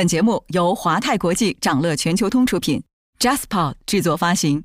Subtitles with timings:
[0.00, 2.82] 本节目由华泰国际掌乐全球通出品
[3.18, 4.64] ，JasPod 制作发行。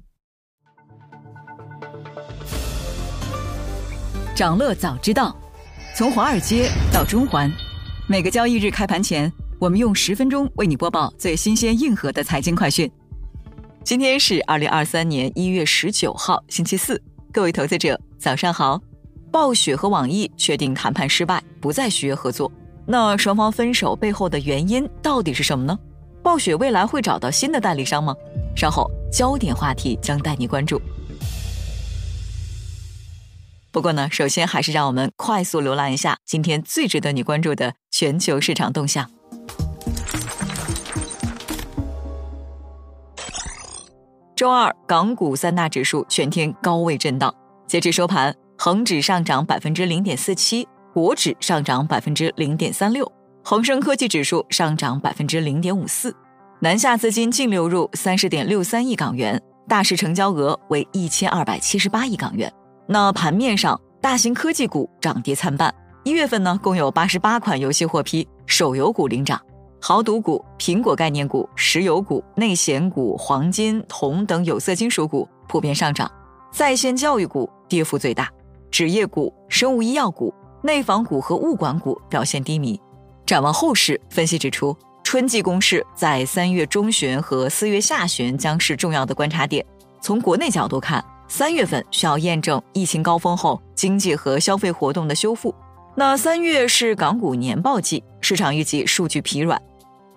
[4.34, 5.36] 掌乐早知道，
[5.94, 7.52] 从华尔街到中环，
[8.08, 9.29] 每个交易日开盘前，
[9.60, 12.89] 我们用十分钟为你播报最新鲜、硬核的财经快讯。
[13.83, 18.81] 今天是二零二三年一月十九号，星期四，各位投资者早上好。
[19.33, 22.49] 暴雪和网易确定谈判失败，不再续约合作。
[22.88, 25.77] 那双方分手背后的原因到底是什么呢？
[26.21, 28.16] 暴雪未来会找到新的代理商吗？
[28.55, 30.81] 稍后焦点话题将带你关注。
[33.71, 39.09] 不过呢，首先还是让我们快速浏览一下今天最值得你关注的全球市场动向。
[44.35, 47.34] 周二，港股三大指数全天高位震荡，
[47.67, 50.67] 截至收盘，恒指上涨百分之零点四七。
[50.95, 53.12] 国指上涨百分之零点三六，
[53.44, 56.16] 恒生科技指数上涨百分之零点五四，
[56.62, 62.49] 南下资金净流入三十点六三亿港元，大市成交额为一千二百七十八亿港元。
[62.88, 65.75] 那盘面上，大型科技股涨跌参半。
[66.06, 69.38] 一月份呢，共有八十八款游戏获批，手游股领涨，
[69.81, 76.09] 豪赌股、苹果概念股、石油股、内险股、黄金、铜等有色金属股普遍上涨，
[76.53, 78.31] 在线教育股跌幅最大，
[78.72, 80.34] 纸业股、生物医药股。
[80.66, 82.80] 内房股和物管股表现低迷。
[83.24, 89.63] 展望后市，分析指出，春季攻势在三月中旬和四月下旬将是重要的观察点。
[90.02, 95.53] 从国内角度看，三月份需要验证疫情高峰后经济和消费活动的修复。
[95.94, 99.62] 那三月是港股年报季，市场预计数据疲软。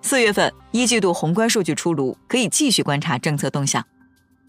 [0.00, 3.84] 四月份一季度宏观数据出炉，可以继续观察政策动向。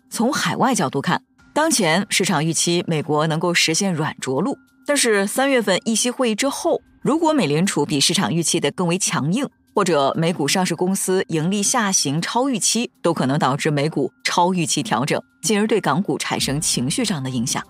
[0.09, 1.21] 从海外角度看，
[1.53, 4.57] 当前市场预期美国能够实现软着陆。
[4.89, 17.63] 但是三月份议息会议之后，如果美联储比市场预期的更为强硬，或者美股上市公司盈利下行超预期，都可能导致美股超预期调整，进而对港股产生情绪上的影响。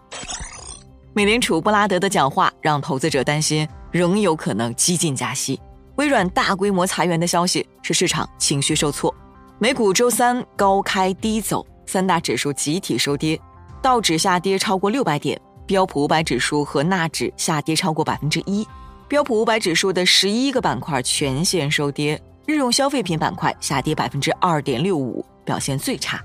[1.13, 5.59] 美联储布拉德的讲话让投资者担心，仍有可能激进加息。
[5.97, 9.13] 微软大规模裁员的消息使市场情绪受挫。
[9.59, 13.37] 美股周三高开低走，三大指数集体收跌，
[13.81, 15.37] 道指下跌超过六百点。
[15.69, 18.67] 标普五百指数和纳指下跌超过百分之一，
[19.07, 26.19] 标普五百指数的十一个板块全线收跌，日用消费品板块下跌百分之二点六五，表现最差。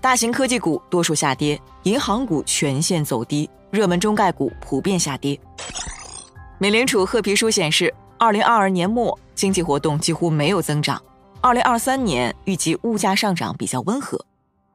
[0.00, 5.38] 大型科技股多数下跌，银行股全线走低，热门中概股普遍下跌。
[6.58, 11.00] 美联储褐皮书显示，二零二二年末经济活动几乎没有增长，
[11.40, 14.18] 二零二三年预计物价上涨比较温和。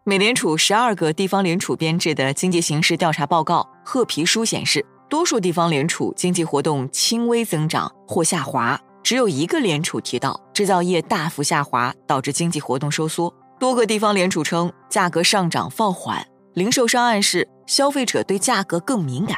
[0.06, 13.34] 美联储十二个地方联储编制的经济形势调查报告褐皮书显示，多数地方联储经济活动轻微增长或下滑，只有一个联储提到制造业大幅下滑导致经济活动收缩。
[13.58, 19.38] 多个地方联储称价格上涨放缓，零售商暗示消费者对价格更敏感。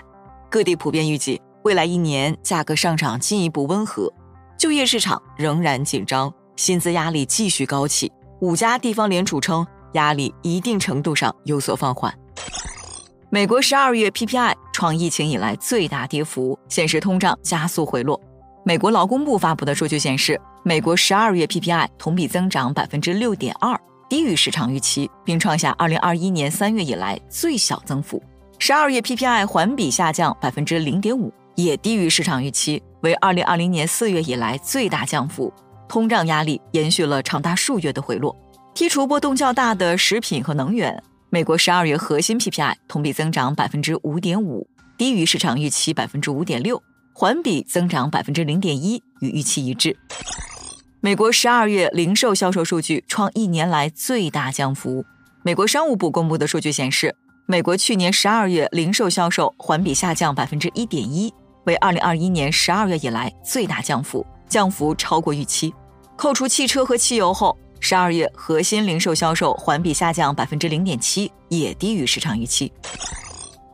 [0.49, 4.11] 各地普遍预计未来一年价格上涨进一步温和，
[4.57, 8.11] 就业市场仍然紧张，薪资压力继续高企。
[8.41, 9.63] 五家地方联储称。
[9.95, 12.13] 压力一定程度上有所放缓。
[13.29, 18.21] 美国十二月 PPI 创疫情以来最大跌幅，显示通胀加速回落。
[18.63, 28.21] 美国劳工部发布的数据显示，美国十二月 PPI 同比增长百分之六点二，低于市场预期，并创下二零二一年三月以来最小增幅。
[28.57, 35.53] 十二月 PPI 环比下降百分之零点五，也低于市场预期，为二零二零年四月以来最大降幅。
[35.87, 38.35] 通胀压力延续了长达数月的回落。
[38.75, 49.97] 剔除波动较大的食品和能源，美国十二月核心 PPI 同比增长百分之五点五，低于市场预期百分之五点六，环比增长百分之零点一，与预期一致。
[50.99, 55.05] 美国十二月零售销售数据创一年来最大降幅。
[55.43, 57.15] 美国商务部公布的数据显示，
[57.45, 65.73] 美国去年十二月零售销售环比下降百分之一点一，为二零二一年十二月以来最大降幅，降幅超过预期。
[66.17, 67.57] 扣除汽车和汽油后。
[67.87, 72.73] 十二月核心零售销售环比下降百分之零点七，也低于市场预期。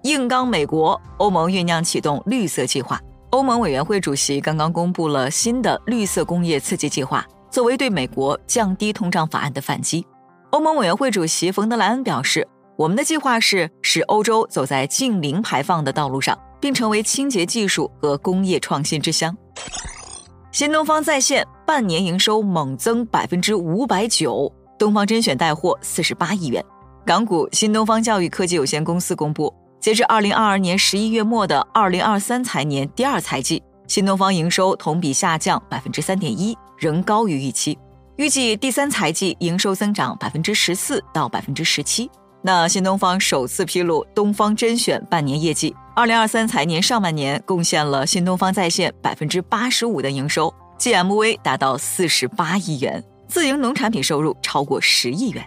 [0.04, 3.00] 硬刚美国，欧盟酝酿启动绿色计划。
[3.30, 10.06] 欧盟委员会主席刚刚公布了新的绿色工业刺激计划，作为对美国降低通胀法案的反击。
[10.50, 19.34] 欧盟委员会主席冯德莱恩表示：“我们的计划是使欧洲走在净零排放的道路上，并成为清洁技术和工业创新之乡。”
[20.51, 26.63] 新东方在线半年营收猛增百分之五百九，东方甄选带货四十八亿元。
[27.06, 37.80] 港股新东方教育科技有限公司公布，截至二零二二年十一月末的二零二三财年第二财季，新东方营收同比下降百分之三点一，仍高于预期。
[38.18, 42.12] 预计第三财季营收增长百分之十四到百分之十七。
[42.42, 55.45] 那新东方首次披露东方甄选半年业绩，二零二三财年上半年贡献了新东方在线百分之八十五的营收，GMV 达到四十八亿元，自营农产品收入超过十亿元。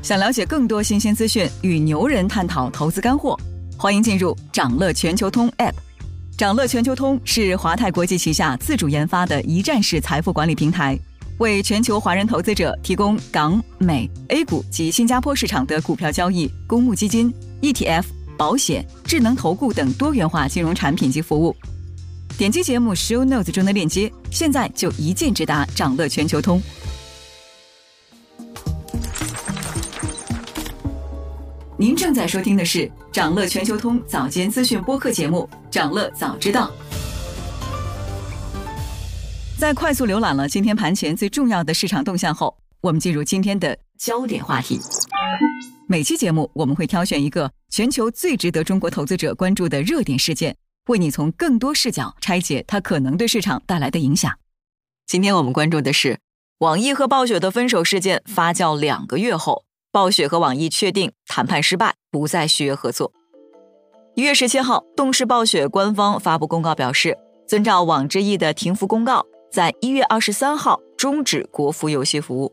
[0.00, 3.38] 想了解更多新鲜资讯，与牛人探讨投资干货，
[3.76, 5.74] 欢迎进入掌乐全球通 App。
[6.38, 10.98] 掌乐全球通是华泰国际旗下自主研发的一站式财富管理平台，
[11.38, 18.04] 为全球华人投资者提供港、美、A 股及新加坡市场的股票交易、公募基金、ETF、
[18.36, 21.56] 保险、智能投顾等多元化金融产品及服务。
[22.38, 26.62] 点击节目 Show Notes 中的链接，现在就一键直达掌乐全球通。
[31.76, 36.70] 您正在收听的是掌乐全球通早间资讯播客节目《掌乐早知道》。
[39.62, 44.80] 在快速浏览了今天盘前最重要的市场动向后，我们进入今天的焦点话题。
[45.86, 50.56] 每期节目我们会挑选一个全球最值得中国投资者关注的热点事件，
[50.88, 54.32] 为你从更多视角拆解它可能对市场带来的影响。
[55.06, 56.18] 今天我们关注的是
[56.58, 59.62] 网易和暴雪的分手事件发酵两个月后。
[59.92, 63.12] 暴雪和网易确定谈判失败，不再续约合作。
[64.16, 67.16] 一月十七号，动视暴雪官方发布公告表示，
[67.46, 72.50] 遵照网之易的停服公告，在一月二十三号终止国服游戏服务。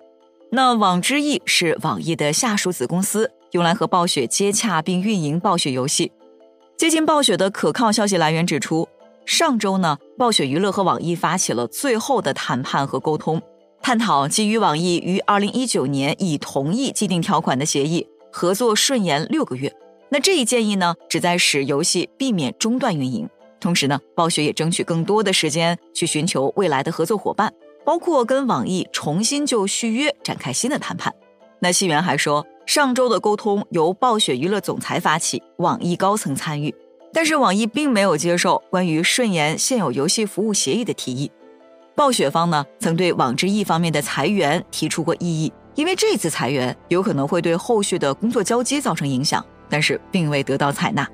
[0.51, 6.11] 那网之易是网易的下属子公司，用来和暴雪接洽并运营暴雪游戏。
[6.75, 8.89] 接近暴雪的可靠消息来源指出，
[9.25, 13.41] 上周呢，暴雪娱乐和网易发起了最后的谈判和沟通。
[13.81, 19.73] 探讨基于网易于二零一九年已同意既定条款的协议合作顺延六个月。
[20.09, 23.29] 那这一建议呢，旨在使游戏避免中断运营。
[23.59, 27.53] 同时呢，暴雪也争取更多的时间去寻求未来的合作伙伴，
[27.85, 31.13] 包括跟网易重新就续约展开新的谈判。
[31.59, 36.73] 那信源还说，上周的沟通由暴雪娱乐总裁发起，网易高层参与，
[37.11, 41.29] 但是网易并没有接受关于顺延现有游戏服务协议的提议。
[41.95, 51.05] 暴雪方呢，曾对网之易方面的裁员提出过异议，因为这次裁员有可能会对后续的工作交接造成影响，但是并未得到采纳。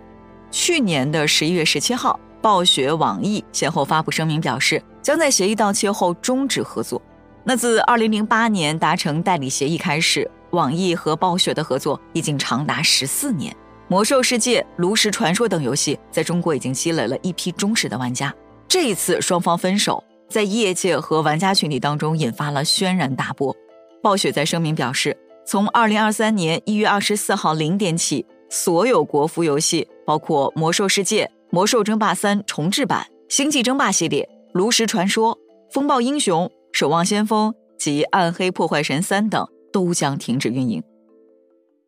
[0.51, 7.01] 去年的十一月十七号，暴雪、网易先后发布声明，表示将在协议到期后终止合作。
[7.43, 13.51] 那自二零零八年达成代理协议开始，网易和暴雪的合作已经长达十四年，
[13.87, 18.31] 《魔兽世界》《炉石传说》等游戏在中国已经积累了一批忠实的玩家。
[18.67, 20.03] 这一次双方分手。
[20.29, 23.55] 在业界和玩家群体当中引发了轩然大波。
[24.03, 31.25] 暴雪在声明表示，从二零二三年一月二十四号零点起，所有国服游戏，包括《魔兽世界》
[31.55, 35.37] 《魔兽争霸三重置版》《星际争霸系列》《炉石传说》
[35.73, 40.83] 《风暴英雄》《守望先锋》及《暗黑破坏神三》等，都将停止运营。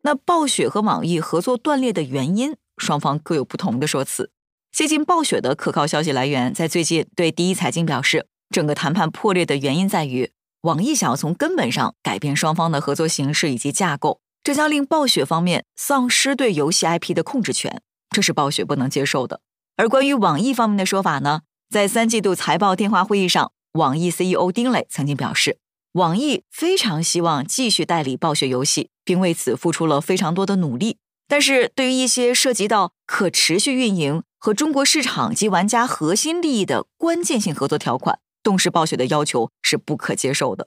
[0.04, 4.30] 那暴雪和网易合作断裂的原因，双方各有不同的说辞。
[4.72, 10.30] 接近暴雪的可靠消息来源在最近对第一财经表示，整个谈判破裂的原因在于
[10.62, 19.42] 网易想要从根本上改变双方的合作形式以及架构，这将令暴雪方面丧失对游戏 IP 的控制权，这是暴雪不能接受的。
[19.78, 25.58] 而关于网易方面的说法呢，在三季度财报电话会议上，网易 CEO 丁磊曾经表示，
[25.92, 30.96] 网易非常希望继续代理暴雪游戏，并为此付出了非常多的努力。
[31.28, 40.66] 但是对于一些涉及到可持续运营和中国市场及玩家核心利益的关键性合作条款，动视暴雪的要求是不可接受的。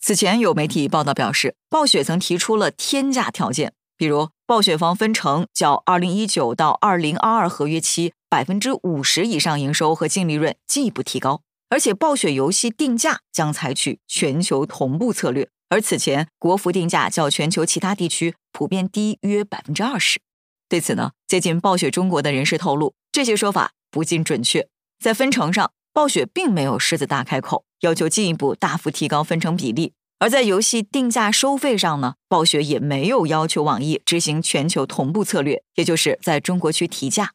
[0.00, 15.48] 此前有媒体报道表示，暴雪曾提出了天价条件，比如暴雪方分成较2019到2022合约期百分之五十以上营收和净利润进一步提高，而且暴雪游戏定价将采取全球同步策略。
[15.70, 20.20] 而此前国服定价较全球其他地区普遍低约百分之二十。
[20.68, 24.68] 对此呢，接近暴雪中国的人士透露，这些说法不尽准确。
[25.02, 37.32] 在分成上，暴雪并没有狮子大开口，要求进一步大幅提高分成比例；而在游戏定价收费上呢，暴雪也没有要求网易执行全球同步策略，也就是在中国区提价。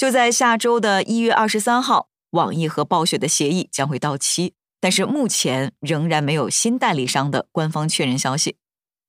[0.00, 4.54] 就在下周的一月二十三号，网易和暴雪的协议将会到期。
[4.80, 8.56] 但是目前仍然没有新代理商的官方确认消息。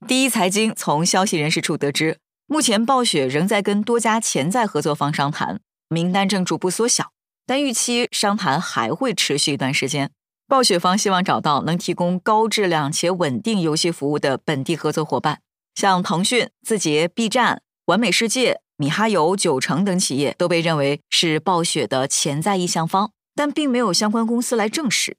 [0.06, 7.14] 第一财经从消息人士处得知，目前暴雪仍在跟多家潜在合作方商谈，名单正逐步缩小，
[7.46, 10.12] 但预期商谈还会持续一段时间。
[10.46, 15.40] 暴雪方希望找到能提供高质量且稳定游戏服务的本地合作伙伴，
[15.74, 25.16] 像腾讯、字节、B 站、完美世界、米哈游、九成等企业都被认为是暴雪的潜在意向方，但并没有相关公司来证实。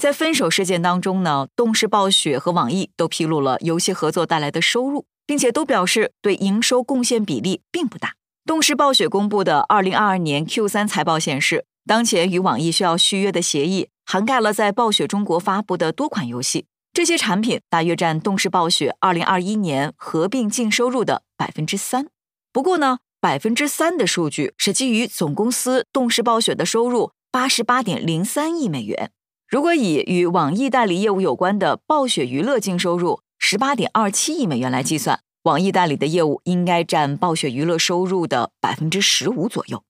[0.00, 8.14] 在分手事件当中呢，动视暴雪和网易都披露了游戏合作带来的收入，并且都表示对营收贡献比例并不大。
[8.46, 22.06] 动视暴雪公布的二零二二年 Q 三财报显示，当前与网易需要续约的协议涵盖了在暴雪中国发布的多款游戏，这些产品大约占动视暴雪二零二一年合并净收入的百分之三。
[22.52, 27.12] 不过呢，百分之三的数据是基于总公司动视暴雪的收入。
[27.32, 29.10] 八十八点零三亿美元。
[29.48, 39.82] 如果以与网易代理业务有关的暴雪娱乐净收入十八点二七亿美元来计算，网易代理的业务应该占暴雪娱乐收入的百分之十五左右。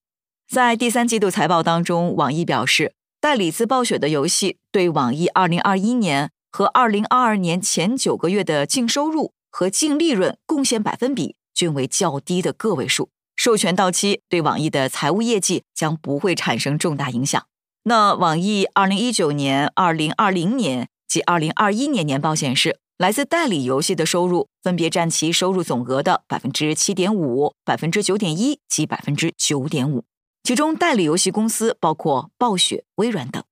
[0.48, 13.10] 在第三季度财报当中，网易表示，代理自暴雪的游戏对网易二零二一年和二零二二年前九个月的净收入和净利润贡献百分比均为较低的个位数。
[13.34, 17.44] 授权到期对网易的财务业绩将不会产生重大影响。
[17.84, 30.04] 那网易二零一九年、二零二零年及二零二一年年报显示，来自代理游戏的收入分别占其收入总额的百分之七点五、百分之九点一及百分之九点五。
[30.44, 33.42] 其中，代理游戏公司包括暴雪、微软等。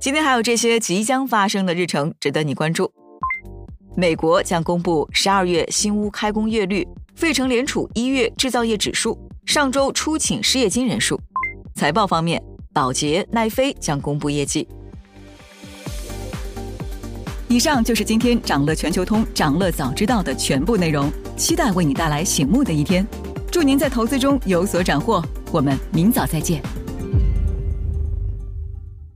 [0.00, 2.92] 今天还有这些即将发生的日程值得你关注。
[3.98, 6.86] 美国将公布十二月新屋开工月率，
[7.16, 11.20] 费城联储一月制造业指数，上周初请失业金人数。
[11.74, 12.40] 财报方面，
[12.72, 14.68] 宝洁、奈飞将公布业绩。
[17.48, 23.04] 以上就是今天掌乐全球通、掌乐早知道的全部内容，期待为你带来醒目的一天。
[23.50, 26.62] 祝您在投资中有所斩获，我们明早再见。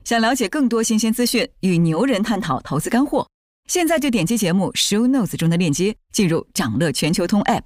[0.02, 3.24] 想了解更多新鲜资讯，与牛人探讨投资干货。
[3.66, 7.62] 现在就点击节目 show notes 中的链接，进入掌乐全球通 app。